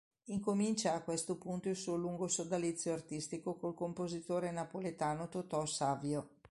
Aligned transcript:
Incomincia 0.29 0.95
a 0.95 1.03
questo 1.03 1.37
punto 1.37 1.69
il 1.69 1.75
suo 1.75 1.95
lungo 1.95 2.27
sodalizio 2.27 2.91
artistico 2.91 3.53
col 3.55 3.75
compositore 3.75 4.49
napoletano 4.49 5.29
Totò 5.29 5.63
Savio. 5.67 6.27